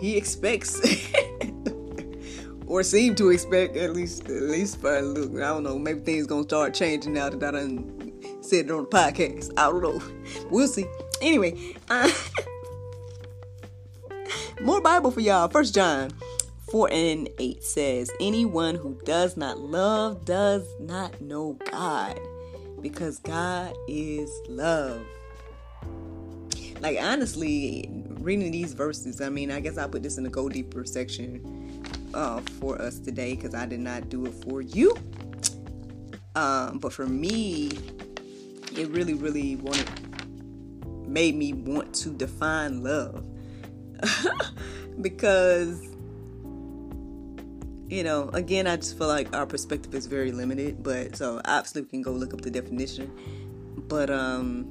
he 0.00 0.16
expects. 0.16 0.80
or 2.66 2.82
seem 2.82 3.14
to 3.14 3.30
expect 3.30 3.76
at 3.76 3.92
least 3.94 4.24
at 4.24 4.42
least 4.42 4.80
for 4.80 5.00
look. 5.00 5.34
I 5.34 5.48
don't 5.48 5.62
know. 5.62 5.78
Maybe 5.78 6.00
things 6.00 6.26
gonna 6.26 6.42
start 6.42 6.74
changing 6.74 7.14
now 7.14 7.30
that 7.30 7.42
I 7.42 7.58
done 7.60 8.12
said 8.42 8.66
it 8.66 8.70
on 8.70 8.84
the 8.84 8.88
podcast. 8.88 9.52
I 9.56 9.70
don't 9.70 9.82
know. 9.82 10.02
We'll 10.50 10.68
see. 10.68 10.86
Anyway, 11.20 11.74
uh, 11.88 12.10
more 14.60 14.80
Bible 14.80 15.10
for 15.10 15.20
y'all. 15.20 15.48
First 15.48 15.74
John. 15.74 16.10
4 16.76 16.90
and 16.92 17.30
8 17.38 17.64
says, 17.64 18.10
Anyone 18.20 18.74
who 18.74 19.00
does 19.06 19.34
not 19.38 19.58
love 19.58 20.26
does 20.26 20.62
not 20.78 21.18
know 21.22 21.56
God, 21.70 22.20
because 22.82 23.18
God 23.18 23.74
is 23.88 24.30
love. 24.46 25.00
Like, 26.80 26.98
honestly, 27.00 27.88
reading 28.20 28.52
these 28.52 28.74
verses, 28.74 29.22
I 29.22 29.30
mean, 29.30 29.50
I 29.50 29.60
guess 29.60 29.78
I'll 29.78 29.88
put 29.88 30.02
this 30.02 30.18
in 30.18 30.24
the 30.24 30.28
go 30.28 30.50
deeper 30.50 30.84
section 30.84 31.82
uh, 32.12 32.42
for 32.60 32.78
us 32.82 32.98
today 32.98 33.36
because 33.36 33.54
I 33.54 33.64
did 33.64 33.80
not 33.80 34.10
do 34.10 34.26
it 34.26 34.34
for 34.44 34.60
you. 34.60 34.94
Um, 36.34 36.76
but 36.78 36.92
for 36.92 37.06
me, 37.06 37.70
it 38.76 38.90
really, 38.90 39.14
really 39.14 39.56
wanted 39.56 39.88
made 41.08 41.36
me 41.36 41.54
want 41.54 41.94
to 41.94 42.10
define 42.10 42.82
love 42.82 43.26
because 45.00 45.95
you 47.88 48.02
know 48.02 48.28
again 48.30 48.66
i 48.66 48.76
just 48.76 48.98
feel 48.98 49.08
like 49.08 49.34
our 49.34 49.46
perspective 49.46 49.94
is 49.94 50.06
very 50.06 50.32
limited 50.32 50.82
but 50.82 51.16
so 51.16 51.40
obviously 51.44 51.82
we 51.82 51.88
can 51.88 52.02
go 52.02 52.10
look 52.10 52.34
up 52.34 52.40
the 52.40 52.50
definition 52.50 53.10
but 53.88 54.10
um 54.10 54.64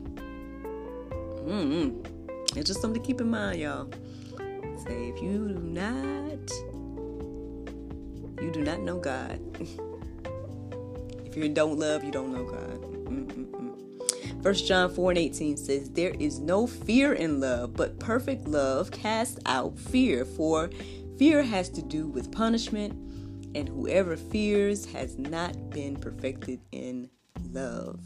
mm-hmm. 1.46 2.58
it's 2.58 2.68
just 2.68 2.82
something 2.82 3.02
to 3.02 3.08
keep 3.08 3.22
in 3.22 3.30
mind 3.30 3.60
y'all 3.60 3.90
say 4.86 5.10
if 5.10 5.22
you 5.22 5.48
do 5.48 5.60
not 5.60 6.52
you 8.42 8.52
do 8.52 8.62
not 8.62 8.82
know 8.82 9.00
God. 9.00 9.40
if 11.26 11.36
you 11.36 11.50
don't 11.50 11.80
love, 11.80 12.04
you 12.04 12.12
don't 12.12 12.32
know 12.32 12.44
God. 12.44 12.82
First 14.44 14.68
John 14.68 14.94
4 14.94 15.12
and 15.12 15.18
18 15.18 15.58
says, 15.58 15.90
There 15.90 16.14
is 16.20 16.40
no 16.40 16.68
fear 16.68 17.14
in 17.14 17.40
love, 17.40 17.74
but 17.74 18.00
perfect 18.00 18.48
love 18.48 18.92
casts 18.92 19.40
out 19.48 19.80
fear, 19.80 20.24
for 20.24 20.70
fear 21.18 21.42
has 21.42 21.70
to 21.70 21.82
do 21.82 22.08
with 22.08 22.32
punishment, 22.32 22.94
and 23.56 23.70
whoever 23.70 24.18
fears 24.18 24.86
has 24.86 25.18
not 25.18 25.70
been 25.70 25.96
perfected 25.96 26.60
in 26.74 27.10
love. 27.52 28.00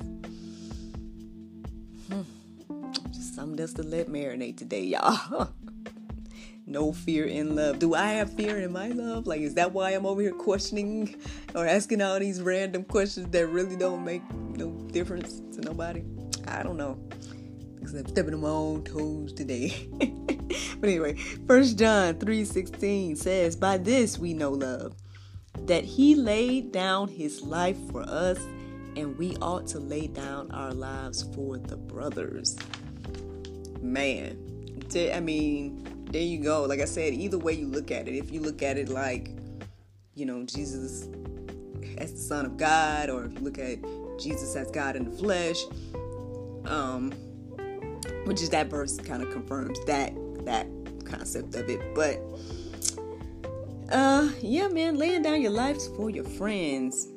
Hmm. 2.10 2.22
Just 3.12 3.36
something 3.36 3.60
else 3.60 3.74
to 3.74 3.84
let 3.84 4.08
marinate 4.08 4.58
today, 4.58 4.84
y'all. 4.84 5.50
no 6.68 6.94
fear 6.94 7.26
in 7.26 7.56
love. 7.56 7.80
Do 7.80 7.96
I 7.96 8.12
have 8.12 8.32
fear 8.32 8.60
in 8.60 8.72
my 8.72 8.90
love? 8.90 9.26
Like, 9.26 9.42
is 9.42 9.56
that 9.56 9.74
why 9.74 9.90
I'm 9.92 10.06
over 10.06 10.22
here 10.22 10.32
questioning 10.32 11.16
or 11.56 11.66
asking 11.66 12.04
all 12.04 12.20
these 12.20 12.42
random 12.42 12.84
questions 12.84 13.30
that 13.32 13.48
really 13.48 13.76
don't 13.76 14.06
make 14.06 14.22
no 14.34 14.70
difference 14.92 15.42
to 15.56 15.62
nobody? 15.62 16.04
I 16.48 16.62
don't 16.62 16.78
know. 16.78 17.00
Because 17.76 17.96
I'm 17.96 18.08
stepping 18.08 18.36
on 18.36 18.42
my 18.42 18.50
own 18.50 18.84
toes 18.84 19.34
today. 19.34 19.90
but 20.80 20.90
anyway, 20.90 21.16
First 21.48 21.80
John 21.80 22.16
3:16 22.16 23.18
says, 23.18 23.56
By 23.56 23.78
this 23.78 24.20
we 24.20 24.34
know 24.34 24.52
love, 24.52 24.96
that 25.68 25.84
he 25.84 26.16
laid 26.16 26.72
down 26.72 27.08
his 27.08 27.42
life 27.42 27.78
for 27.92 28.02
us, 28.04 28.40
and 28.96 29.18
we 29.18 29.36
ought 29.38 29.68
to 29.68 29.80
lay 29.80 30.08
down 30.08 30.52
our 30.52 30.74
lives 30.74 31.24
for 31.36 31.58
the 31.58 31.78
brothers. 31.78 32.58
Man, 33.82 34.38
I 34.96 35.20
mean, 35.20 36.06
there 36.12 36.22
you 36.22 36.40
go. 36.40 36.64
Like 36.64 36.80
I 36.80 36.86
said, 36.86 37.14
either 37.14 37.38
way 37.38 37.54
you 37.54 37.68
look 37.68 37.92
at 37.92 38.08
it, 38.08 38.16
if 38.16 38.32
you 38.32 38.42
look 38.42 38.62
at 38.64 38.78
it 38.78 38.90
like, 38.90 39.30
you 40.16 40.26
know, 40.26 40.44
Jesus 40.44 41.08
as 41.98 42.14
the 42.14 42.20
Son 42.20 42.46
of 42.46 42.58
God, 42.58 43.10
or 43.10 43.26
if 43.26 43.34
you 43.34 43.40
look 43.40 43.60
at 43.60 43.80
Jesus 44.20 44.56
as 44.56 44.72
God 44.72 44.96
in 44.96 45.06
the 45.06 45.18
flesh, 45.18 45.64
um, 46.66 47.12
which 48.26 48.42
is 48.42 48.50
that 48.50 48.68
verse 48.68 48.98
kind 48.98 49.22
of 49.22 49.32
confirms 49.32 49.84
that 49.86 50.14
that 50.46 50.68
concept 51.06 51.56
of 51.56 51.70
it. 51.70 51.80
But 51.94 52.20
uh, 53.92 54.30
yeah, 54.42 54.68
man, 54.68 54.98
laying 54.98 55.22
down 55.22 55.42
your 55.42 55.52
lives 55.52 55.88
for 55.96 56.10
your 56.10 56.24
friends, 56.24 57.08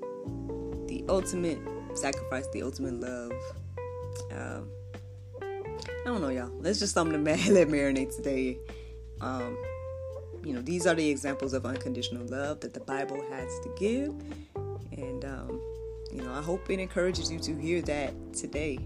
the 0.86 1.04
ultimate 1.08 1.58
sacrifice, 1.94 2.46
the 2.52 2.62
ultimate 2.62 2.94
love. 2.94 3.32
Um, 4.32 4.68
I 5.42 6.06
don't 6.06 6.20
know, 6.20 6.28
y'all. 6.28 6.50
Let's 6.60 6.78
just 6.78 6.94
something 6.94 7.24
to 7.24 7.52
let 7.52 7.68
marinate 7.68 8.14
today. 8.14 8.58
Um, 9.20 9.56
you 10.44 10.52
know, 10.52 10.60
these 10.60 10.86
are 10.86 10.94
the 10.94 11.08
examples 11.08 11.52
of 11.52 11.64
unconditional 11.64 12.26
love 12.26 12.60
that 12.60 12.74
the 12.74 12.80
Bible 12.80 13.24
has 13.30 13.58
to 13.60 13.74
give. 13.78 14.14
And 14.92 15.24
um, 15.24 15.60
you 16.12 16.22
know, 16.22 16.32
I 16.32 16.42
hope 16.42 16.68
it 16.70 16.80
encourages 16.80 17.30
you 17.30 17.38
to 17.40 17.54
hear 17.54 17.80
that 17.82 18.12
today. 18.34 18.78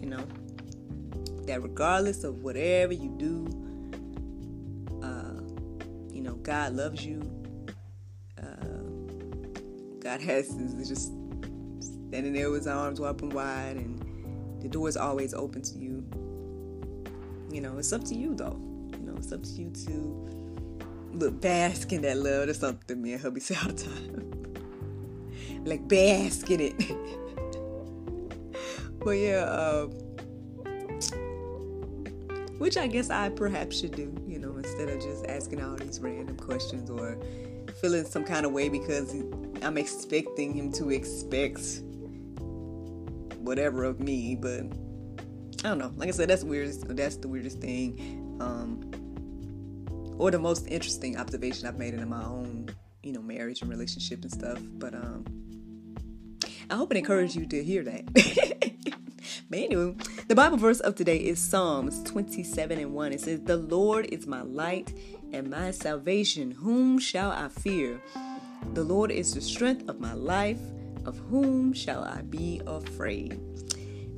You 0.00 0.08
know, 0.08 0.26
that 1.46 1.62
regardless 1.62 2.24
of 2.24 2.42
whatever 2.42 2.92
you 2.92 3.14
do, 3.18 3.65
God 6.46 6.74
loves 6.74 7.04
you. 7.04 7.20
Uh, 8.40 8.44
God 9.98 10.20
has 10.20 10.50
is 10.50 10.88
just 10.88 11.10
standing 11.80 12.34
there 12.34 12.50
with 12.50 12.60
his 12.60 12.68
arms 12.68 13.00
open 13.00 13.30
wide, 13.30 13.76
and 13.76 14.62
the 14.62 14.68
door 14.68 14.88
is 14.88 14.96
always 14.96 15.34
open 15.34 15.62
to 15.62 15.76
you. 15.76 16.04
You 17.50 17.60
know, 17.60 17.78
it's 17.78 17.92
up 17.92 18.04
to 18.04 18.14
you 18.14 18.36
though. 18.36 18.56
You 18.92 19.06
know, 19.06 19.16
it's 19.16 19.32
up 19.32 19.42
to 19.42 19.48
you 19.48 19.70
to 19.70 20.28
look 21.14 21.40
bask 21.40 21.92
in 21.92 22.02
that 22.02 22.16
love. 22.16 22.46
That's 22.46 22.60
something 22.60 23.02
me 23.02 23.14
and 23.14 23.22
hubby 23.22 23.40
say 23.40 23.56
all 23.60 23.72
the 23.72 23.82
time. 23.82 24.44
like 25.64 25.88
bask 25.88 26.48
in 26.48 26.60
it. 26.60 26.76
but 29.00 29.10
yeah, 29.10 29.46
uh, 29.46 29.86
which 32.58 32.76
I 32.76 32.86
guess 32.86 33.10
I 33.10 33.30
perhaps 33.30 33.80
should 33.80 33.96
do, 33.96 34.14
you 34.28 34.38
know, 34.38 34.55
instead 34.66 34.88
of 34.88 35.00
just 35.00 35.26
asking 35.26 35.62
all 35.62 35.76
these 35.76 36.00
random 36.00 36.36
questions 36.36 36.90
or 36.90 37.16
feeling 37.80 38.04
some 38.04 38.24
kind 38.24 38.44
of 38.44 38.52
way 38.52 38.68
because 38.68 39.14
I'm 39.62 39.78
expecting 39.78 40.52
him 40.52 40.72
to 40.72 40.90
expect 40.90 41.60
whatever 43.38 43.84
of 43.84 44.00
me. 44.00 44.34
But 44.34 44.64
I 45.64 45.68
don't 45.68 45.78
know. 45.78 45.92
Like 45.96 46.08
I 46.08 46.12
said, 46.12 46.28
that's 46.28 46.44
weird. 46.44 46.72
That's 46.88 47.16
the 47.16 47.28
weirdest 47.28 47.60
thing, 47.60 48.36
um, 48.40 48.90
or 50.18 50.30
the 50.30 50.38
most 50.38 50.66
interesting 50.68 51.16
observation 51.16 51.66
I've 51.66 51.78
made 51.78 51.94
in 51.94 52.08
my 52.08 52.24
own, 52.24 52.68
you 53.02 53.12
know, 53.12 53.22
marriage 53.22 53.62
and 53.62 53.70
relationship 53.70 54.22
and 54.22 54.32
stuff. 54.32 54.58
But 54.60 54.94
um, 54.94 55.24
I 56.70 56.74
hope 56.74 56.90
it 56.90 56.96
encouraged 56.96 57.36
you 57.36 57.46
to 57.46 57.62
hear 57.62 57.84
that. 57.84 58.52
But 59.48 59.60
anyway, 59.60 59.94
the 60.26 60.34
Bible 60.34 60.56
verse 60.56 60.80
of 60.80 60.96
today 60.96 61.18
is 61.18 61.38
Psalms 61.38 62.02
27 62.02 62.80
and 62.80 62.92
1. 62.92 63.12
It 63.12 63.20
says, 63.20 63.40
The 63.42 63.56
Lord 63.56 64.06
is 64.06 64.26
my 64.26 64.42
light 64.42 64.92
and 65.32 65.48
my 65.48 65.70
salvation. 65.70 66.50
Whom 66.50 66.98
shall 66.98 67.30
I 67.30 67.48
fear? 67.48 68.00
The 68.74 68.82
Lord 68.82 69.12
is 69.12 69.34
the 69.34 69.40
strength 69.40 69.88
of 69.88 70.00
my 70.00 70.14
life. 70.14 70.58
Of 71.04 71.18
whom 71.30 71.72
shall 71.72 72.02
I 72.02 72.22
be 72.22 72.60
afraid? 72.66 73.40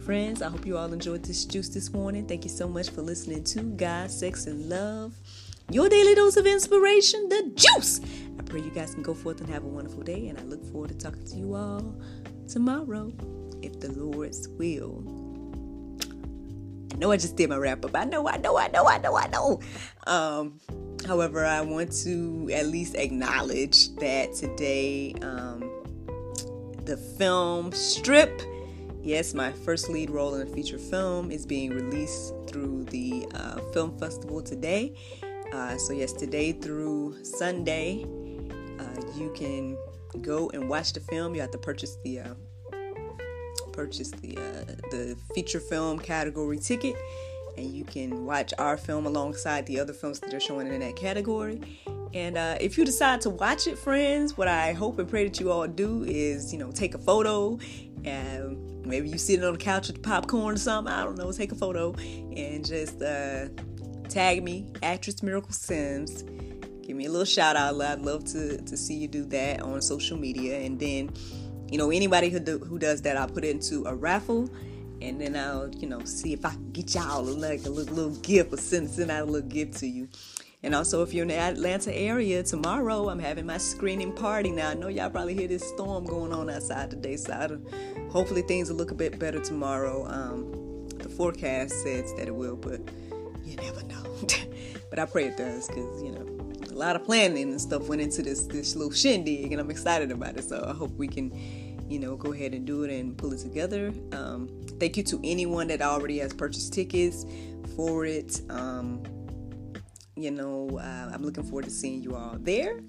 Friends, 0.03 0.41
I 0.41 0.49
hope 0.49 0.65
you 0.65 0.79
all 0.79 0.91
enjoyed 0.95 1.23
this 1.23 1.45
juice 1.45 1.69
this 1.69 1.93
morning. 1.93 2.27
Thank 2.27 2.45
you 2.45 2.51
so 2.51 2.67
much 2.67 2.89
for 2.89 3.03
listening 3.03 3.45
to 3.45 3.61
God, 3.61 4.11
Sex, 4.11 4.47
and 4.47 4.71
Love. 4.71 5.13
Your 5.71 5.91
daily 5.91 6.15
dose 6.15 6.39
of 6.39 6.47
inspiration, 6.47 7.29
the 7.29 7.53
juice. 7.55 8.01
I 8.39 8.43
pray 8.45 8.61
you 8.61 8.71
guys 8.71 8.95
can 8.95 9.03
go 9.03 9.13
forth 9.13 9.43
and 9.43 9.51
have 9.51 9.65
a 9.65 9.69
wonderful 9.69 10.03
day, 10.03 10.29
and 10.29 10.39
I 10.39 10.43
look 10.45 10.65
forward 10.73 10.89
to 10.89 10.97
talking 10.97 11.27
to 11.27 11.37
you 11.37 11.55
all 11.55 11.95
tomorrow 12.49 13.13
if 13.61 13.79
the 13.81 13.93
Lord's 13.93 14.49
will. 14.49 15.18
Know 16.99 17.13
I 17.13 17.17
just 17.17 17.37
did 17.37 17.49
my 17.49 17.57
wrap 17.57 17.85
up. 17.85 17.95
I 17.95 18.05
know, 18.05 18.27
I 18.29 18.39
know, 18.39 18.59
I 18.59 18.67
know, 18.69 18.85
I 18.85 18.99
know, 18.99 19.17
I 19.17 19.29
know. 19.29 19.61
Um, 20.09 20.59
however, 21.07 21.45
I 21.45 21.61
want 21.61 21.93
to 22.03 22.51
at 22.53 22.67
least 22.67 22.97
acknowledge 22.97 23.95
that 23.97 24.35
today 24.35 25.15
um, 25.23 25.71
the 26.85 26.97
film 26.97 27.71
Strip, 27.71 28.43
yes, 29.01 29.33
my 29.33 29.53
first 29.53 29.89
lead 29.89 30.11
role 30.11 30.35
in 30.35 30.49
a 30.49 30.51
feature 30.51 30.77
film, 30.77 31.31
is 31.31 31.47
being 31.47 31.71
released 31.71 32.35
through 32.49 32.83
the 32.87 33.29
uh, 33.33 33.61
film 33.73 33.97
festival 33.97 34.43
today. 34.43 34.93
Uh, 35.53 35.79
so, 35.79 35.93
yes, 35.93 36.13
today 36.13 36.51
through 36.51 37.17
Sunday, 37.23 38.05
uh, 38.81 39.01
you 39.17 39.33
can 39.37 39.79
go 40.21 40.51
and 40.51 40.69
watch 40.69 40.95
the 40.95 41.01
film. 41.01 41.37
You 41.37 41.43
have 41.43 41.53
to 41.53 41.59
purchase 41.59 41.97
the 42.03 42.21
uh, 42.21 42.35
purchase 43.79 44.11
the 44.11 44.37
uh, 44.37 44.65
the 44.91 45.17
feature 45.33 45.61
film 45.61 46.01
category 46.01 46.59
ticket, 46.59 46.97
and 47.57 47.71
you 47.71 47.85
can 47.85 48.27
watch 48.27 48.53
our 48.59 48.77
film 48.77 49.07
alongside 49.07 49.67
the 49.67 49.79
other 49.79 49.93
films 49.93 50.19
that 50.19 50.35
are 50.35 50.41
showing 50.41 50.67
in 50.67 50.81
that 50.81 50.97
category. 50.97 51.61
And 52.13 52.37
uh, 52.37 52.57
if 52.61 52.77
you 52.77 52.85
decide 52.85 53.21
to 53.21 53.31
watch 53.31 53.69
it, 53.69 53.79
friends, 53.79 54.37
what 54.37 54.49
I 54.49 54.73
hope 54.73 54.99
and 54.99 55.09
pray 55.09 55.29
that 55.29 55.39
you 55.39 55.53
all 55.53 55.69
do 55.69 56.03
is, 56.03 56.53
you 56.53 56.59
know, 56.59 56.73
take 56.73 56.95
a 56.97 56.99
photo 56.99 57.57
and 58.05 58.85
maybe 58.85 59.09
you 59.11 59.19
sitting 59.19 59.45
on 59.45 59.53
the 59.53 59.59
couch 59.59 59.87
with 59.87 60.03
popcorn 60.03 60.55
or 60.55 60.59
something. 60.59 60.93
I 60.93 61.05
don't 61.05 61.17
know. 61.17 61.31
Take 61.31 61.53
a 61.53 61.55
photo 61.55 61.95
and 61.95 62.67
just 62.67 63.01
uh, 63.01 63.47
tag 64.09 64.43
me, 64.43 64.73
actress 64.83 65.23
Miracle 65.23 65.53
Sims. 65.53 66.25
Give 66.83 66.97
me 66.97 67.05
a 67.05 67.11
little 67.11 67.27
shout 67.27 67.55
out. 67.55 67.81
I'd 67.81 68.01
love 68.01 68.25
to 68.33 68.61
to 68.61 68.77
see 68.77 68.95
you 68.95 69.07
do 69.07 69.25
that 69.27 69.63
on 69.63 69.81
social 69.83 70.19
media, 70.19 70.59
and 70.67 70.81
then 70.81 71.11
you 71.71 71.79
know, 71.79 71.91
anybody 71.91 72.31
who 72.31 72.41
do, 72.41 72.59
who 72.59 72.79
does 72.79 73.03
that, 73.03 73.17
I'll 73.17 73.29
put 73.29 73.45
it 73.45 73.51
into 73.51 73.85
a 73.87 73.95
raffle, 73.95 74.51
and 75.01 75.21
then 75.21 75.37
I'll 75.37 75.71
you 75.75 75.89
know 75.89 76.05
see 76.05 76.33
if 76.33 76.45
I 76.45 76.51
can 76.51 76.73
get 76.73 76.95
y'all 76.95 77.23
like 77.23 77.65
a 77.67 77.71
little, 77.71 77.95
little 77.95 78.17
gift 78.23 78.53
or 78.53 78.57
send 78.57 78.91
send 78.91 79.11
out 79.11 79.23
a 79.23 79.31
little 79.31 79.49
gift 79.49 79.79
to 79.79 79.87
you. 79.87 80.09
And 80.63 80.75
also, 80.75 81.05
if 81.05 81.15
you're 81.15 81.23
in 81.23 81.29
the 81.29 81.37
Atlanta 81.37 81.95
area, 81.95 82.43
tomorrow 82.43 83.09
I'm 83.09 83.21
having 83.21 83.47
my 83.47 83.59
screening 83.59 84.13
party. 84.13 84.51
Now, 84.51 84.71
I 84.71 84.75
know 84.75 84.89
y'all 84.89 85.09
probably 85.09 85.35
hear 85.35 85.47
this 85.47 85.63
storm 85.69 86.05
going 86.05 86.33
on 86.33 86.51
outside 86.51 86.91
today, 86.91 87.17
so 87.17 87.33
I 87.33 88.11
hopefully 88.11 88.43
things 88.43 88.69
will 88.69 88.77
look 88.77 88.91
a 88.91 88.95
bit 88.95 89.21
better 89.21 89.39
tomorrow. 89.39 90.05
Um, 90.09 90.89
the 90.99 91.09
forecast 91.09 91.81
says 91.83 92.13
that 92.15 92.27
it 92.27 92.35
will, 92.35 92.57
but 92.57 92.81
you 93.45 93.55
never 93.57 93.85
know. 93.85 94.03
but 94.91 94.99
I 94.99 95.07
pray 95.07 95.27
it 95.27 95.37
does, 95.37 95.69
because, 95.69 96.03
you 96.03 96.11
know, 96.11 96.28
lot 96.79 96.97
of 96.97 97.05
planning 97.05 97.51
and 97.51 97.61
stuff 97.61 97.89
went 97.89 98.01
into 98.01 98.23
this 98.23 98.47
this 98.47 98.77
little 98.77 98.93
shindig, 98.93 99.53
and 99.53 99.61
I'm 99.61 99.71
excited 99.71 100.11
about 100.11 100.37
it. 100.37 100.45
So 100.45 100.65
I 100.67 100.73
hope 100.73 100.93
we 100.93 101.09
can, 101.09 101.33
you 101.91 101.99
know, 101.99 102.17
go 102.17 102.33
ahead 102.33 102.55
and 102.55 102.67
do 102.67 102.85
it 102.85 102.91
and 102.91 103.17
pull 103.17 103.33
it 103.33 103.41
together. 103.41 103.93
Um, 104.13 104.49
thank 104.79 104.97
you 104.97 105.03
to 105.05 105.21
anyone 105.25 105.67
that 105.69 105.83
already 105.83 106.19
has 106.19 106.33
purchased 106.33 106.73
tickets 106.73 107.27
for 107.77 108.07
it. 108.07 108.41
Um, 108.49 109.03
you 110.17 110.31
know, 110.31 110.79
uh, 110.79 111.11
I'm 111.13 111.23
looking 111.23 111.45
forward 111.45 111.65
to 111.65 111.71
seeing 111.71 112.03
you 112.03 112.17
all 112.17 112.37
there. 112.41 112.81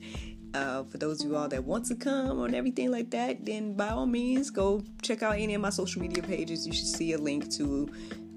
Uh, 0.56 0.84
for 0.86 0.98
those 0.98 1.22
of 1.22 1.30
you 1.30 1.36
all 1.36 1.48
that 1.48 1.64
want 1.64 1.86
to 1.86 1.96
come 1.96 2.42
and 2.42 2.56
everything 2.56 2.90
like 2.90 3.12
that, 3.12 3.46
then 3.46 3.74
by 3.76 3.90
all 3.90 4.08
means, 4.08 4.50
go 4.50 4.84
check 5.04 5.22
out 5.22 5.38
any 5.38 5.54
of 5.54 5.62
my 5.62 5.70
social 5.70 6.02
media 6.02 6.24
pages. 6.24 6.66
You 6.66 6.74
should 6.74 6.88
see 6.88 7.14
a 7.14 7.20
link 7.20 7.52
to 7.52 7.88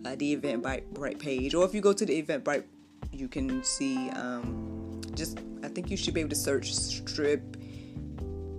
uh, 0.04 0.14
the 0.16 0.36
Eventbrite 0.36 1.18
page, 1.18 1.54
or 1.54 1.64
if 1.64 1.74
you 1.74 1.80
go 1.80 1.94
to 1.94 2.04
the 2.04 2.22
Eventbrite, 2.22 2.64
you 3.12 3.28
can 3.28 3.64
see 3.64 4.10
um, 4.10 4.91
just. 5.14 5.38
I 5.64 5.68
think 5.68 5.90
you 5.90 5.96
should 5.96 6.14
be 6.14 6.20
able 6.20 6.30
to 6.30 6.36
search 6.36 6.74
strip 6.74 7.56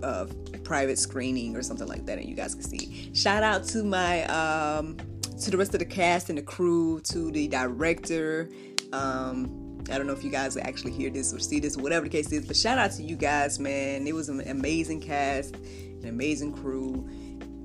of 0.02 0.34
private 0.64 0.98
screening 0.98 1.56
or 1.56 1.62
something 1.62 1.86
like 1.86 2.06
that, 2.06 2.18
and 2.18 2.28
you 2.28 2.34
guys 2.34 2.54
can 2.54 2.64
see. 2.64 3.10
Shout 3.14 3.42
out 3.42 3.64
to 3.68 3.84
my 3.84 4.24
um, 4.24 4.96
to 5.40 5.50
the 5.50 5.56
rest 5.56 5.74
of 5.74 5.80
the 5.80 5.86
cast 5.86 6.28
and 6.28 6.38
the 6.38 6.42
crew, 6.42 7.00
to 7.04 7.30
the 7.30 7.48
director. 7.48 8.48
Um, 8.92 9.64
I 9.90 9.98
don't 9.98 10.06
know 10.06 10.12
if 10.12 10.24
you 10.24 10.30
guys 10.30 10.56
actually 10.56 10.92
hear 10.92 11.10
this 11.10 11.34
or 11.34 11.38
see 11.38 11.60
this, 11.60 11.76
whatever 11.76 12.04
the 12.04 12.10
case 12.10 12.32
is, 12.32 12.46
but 12.46 12.56
shout 12.56 12.78
out 12.78 12.92
to 12.92 13.02
you 13.02 13.16
guys, 13.16 13.58
man. 13.58 14.06
It 14.06 14.14
was 14.14 14.28
an 14.28 14.40
amazing 14.48 15.00
cast, 15.00 15.56
an 15.56 16.06
amazing 16.08 16.52
crew. 16.54 17.08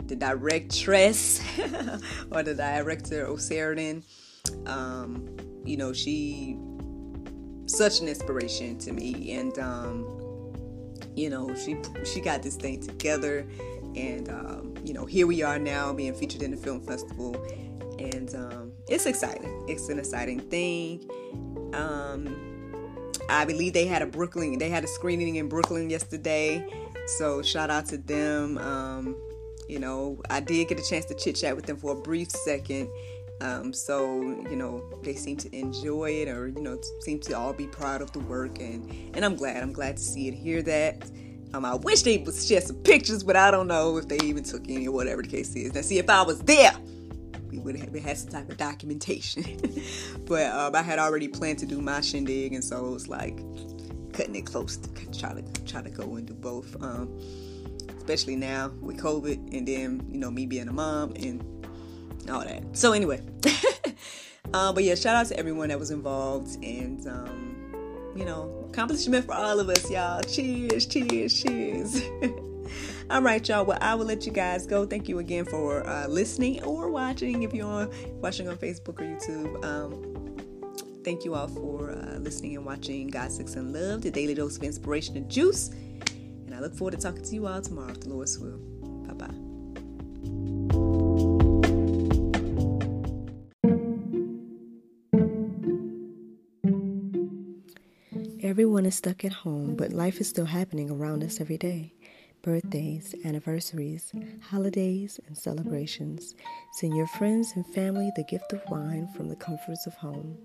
The 0.05 0.15
directress 0.15 1.39
or 2.31 2.41
the 2.41 2.55
director, 2.55 3.27
O'Seridan, 3.27 4.03
um, 4.65 5.37
you 5.63 5.77
know, 5.77 5.93
she 5.93 6.57
such 7.69 8.01
an 8.01 8.07
inspiration 8.07 8.77
to 8.79 8.91
me, 8.91 9.33
and 9.33 9.57
um, 9.59 10.53
you 11.15 11.29
know, 11.29 11.53
she 11.55 11.77
she 12.03 12.21
got 12.21 12.43
this 12.43 12.55
thing 12.55 12.81
together, 12.81 13.47
and 13.95 14.29
um, 14.29 14.73
you 14.83 14.93
know, 14.93 15.05
here 15.05 15.27
we 15.27 15.41
are 15.43 15.59
now 15.59 15.93
being 15.93 16.13
featured 16.13 16.41
in 16.41 16.51
the 16.51 16.57
film 16.57 16.81
festival, 16.81 17.35
and 17.99 18.35
um, 18.35 18.71
it's 18.87 19.05
exciting. 19.05 19.65
It's 19.67 19.89
an 19.89 19.99
exciting 19.99 20.39
thing 20.39 21.09
um, 21.73 22.35
I 23.29 23.45
believe 23.45 23.73
they 23.73 23.85
had 23.85 24.01
a 24.01 24.05
Brooklyn, 24.05 24.57
they 24.57 24.69
had 24.69 24.83
a 24.83 24.87
screening 24.87 25.35
in 25.35 25.47
Brooklyn 25.49 25.89
yesterday. 25.89 26.65
So 27.17 27.41
shout 27.41 27.69
out 27.69 27.85
to 27.87 27.97
them. 27.97 28.57
Um, 28.57 29.15
you 29.67 29.79
know, 29.79 30.19
I 30.29 30.39
did 30.39 30.67
get 30.67 30.79
a 30.79 30.83
chance 30.87 31.05
to 31.05 31.15
chit 31.15 31.35
chat 31.35 31.55
with 31.55 31.65
them 31.65 31.77
for 31.77 31.91
a 31.91 31.95
brief 31.95 32.31
second. 32.31 32.89
Um, 33.41 33.71
so 33.71 34.21
you 34.21 34.55
know, 34.55 34.83
they 35.03 35.15
seem 35.15 35.37
to 35.37 35.55
enjoy 35.55 36.11
it, 36.11 36.27
or 36.27 36.47
you 36.47 36.61
know, 36.61 36.79
seem 37.01 37.19
to 37.21 37.33
all 37.33 37.53
be 37.53 37.67
proud 37.67 38.01
of 38.01 38.11
the 38.11 38.19
work, 38.19 38.59
and 38.59 38.91
and 39.15 39.23
I'm 39.23 39.35
glad. 39.35 39.61
I'm 39.63 39.73
glad 39.73 39.97
to 39.97 40.03
see 40.03 40.27
and 40.27 40.37
hear 40.37 40.61
that. 40.63 41.09
Um, 41.53 41.65
I 41.65 41.75
wish 41.75 42.03
they 42.03 42.17
would 42.17 42.35
share 42.35 42.61
some 42.61 42.75
pictures, 42.77 43.23
but 43.23 43.35
I 43.35 43.49
don't 43.49 43.67
know 43.67 43.97
if 43.97 44.07
they 44.07 44.17
even 44.23 44.43
took 44.43 44.69
any 44.69 44.87
or 44.87 44.91
whatever 44.91 45.23
the 45.23 45.27
case 45.27 45.55
is. 45.55 45.73
Now, 45.73 45.81
see, 45.81 45.97
if 45.97 46.07
I 46.07 46.21
was 46.21 46.39
there, 46.41 46.73
we 47.49 47.57
would 47.57 47.75
have 47.77 47.93
had 47.95 48.17
some 48.17 48.29
type 48.29 48.49
of 48.49 48.57
documentation. 48.57 49.43
but 50.25 50.45
um, 50.47 50.75
I 50.75 50.83
had 50.83 50.99
already 50.99 51.27
planned 51.27 51.59
to 51.59 51.65
do 51.65 51.81
my 51.81 52.01
shindig, 52.01 52.53
and 52.53 52.63
so 52.63 52.85
it 52.85 52.91
was 52.91 53.07
like 53.07 53.37
cutting 54.13 54.35
it 54.35 54.45
close 54.45 54.77
to 54.77 54.89
try 55.17 55.33
to 55.33 55.41
try 55.63 55.81
to 55.81 55.89
go 55.89 56.15
and 56.15 56.27
do 56.27 56.33
both. 56.33 56.75
Um, 56.83 57.19
especially 57.97 58.35
now 58.35 58.71
with 58.81 58.97
COVID, 58.97 59.55
and 59.55 59.67
then 59.67 60.05
you 60.09 60.19
know 60.19 60.29
me 60.29 60.45
being 60.45 60.67
a 60.67 60.73
mom 60.73 61.13
and 61.15 61.58
all 62.29 62.43
that. 62.43 62.63
So 62.77 62.93
anyway, 62.93 63.21
uh, 64.53 64.73
but 64.73 64.83
yeah, 64.83 64.95
shout 64.95 65.15
out 65.15 65.27
to 65.27 65.37
everyone 65.37 65.69
that 65.69 65.79
was 65.79 65.91
involved, 65.91 66.63
and 66.63 67.05
um, 67.07 68.13
you 68.15 68.25
know, 68.25 68.67
accomplishment 68.69 69.25
for 69.25 69.33
all 69.33 69.59
of 69.59 69.69
us, 69.69 69.89
y'all. 69.89 70.21
Cheers, 70.21 70.85
cheers, 70.85 71.41
cheers. 71.41 72.01
All 73.09 73.23
right, 73.23 73.47
y'all. 73.47 73.65
Well, 73.65 73.79
I 73.81 73.95
will 73.95 74.05
let 74.05 74.27
you 74.27 74.31
guys 74.31 74.67
go. 74.67 74.85
Thank 74.85 75.09
you 75.09 75.17
again 75.17 75.45
for 75.45 75.87
uh, 75.87 76.07
listening 76.07 76.63
or 76.63 76.91
watching 76.91 77.41
if 77.41 77.53
you're 77.53 77.89
watching 78.21 78.47
on 78.47 78.57
Facebook 78.57 78.99
or 78.99 79.05
YouTube. 79.05 79.65
Um, 79.65 80.37
thank 81.03 81.25
you 81.25 81.33
all 81.33 81.47
for 81.47 81.91
uh, 81.91 82.19
listening 82.19 82.55
and 82.55 82.65
watching 82.65 83.07
God, 83.07 83.31
Sex, 83.31 83.55
and 83.55 83.73
Love, 83.73 84.03
the 84.03 84.11
daily 84.11 84.35
dose 84.35 84.57
of 84.57 84.63
inspiration 84.63 85.17
and 85.17 85.27
juice. 85.27 85.69
And 85.69 86.53
I 86.53 86.59
look 86.59 86.75
forward 86.75 86.91
to 86.91 86.97
talking 86.97 87.23
to 87.23 87.33
you 87.33 87.47
all 87.47 87.61
tomorrow, 87.61 87.89
if 87.89 88.01
the 88.01 88.09
Lord's 88.09 88.37
will. 88.37 88.59
Is 98.89 98.95
stuck 98.95 99.23
at 99.23 99.31
home, 99.31 99.75
but 99.75 99.93
life 99.93 100.19
is 100.19 100.27
still 100.27 100.45
happening 100.45 100.89
around 100.89 101.23
us 101.23 101.39
every 101.39 101.59
day. 101.59 101.93
Birthdays, 102.41 103.13
anniversaries, 103.23 104.11
holidays, 104.41 105.19
and 105.27 105.37
celebrations. 105.37 106.33
Send 106.73 106.97
your 106.97 107.05
friends 107.05 107.53
and 107.55 107.67
family 107.67 108.09
the 108.15 108.23
gift 108.23 108.51
of 108.51 108.63
wine 108.67 109.07
from 109.15 109.29
the 109.29 109.35
comforts 109.35 109.85
of 109.85 109.93
home. 109.93 110.39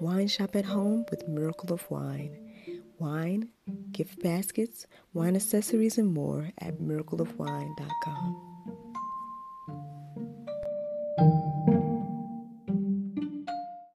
Wine 0.00 0.26
shop 0.26 0.56
at 0.56 0.64
home 0.64 1.04
with 1.10 1.28
Miracle 1.28 1.74
of 1.74 1.90
Wine. 1.90 2.34
Wine, 2.98 3.50
gift 3.92 4.22
baskets, 4.22 4.86
wine 5.12 5.36
accessories, 5.36 5.98
and 5.98 6.14
more 6.14 6.50
at 6.58 6.78
miracleofwine.com. 6.78 8.51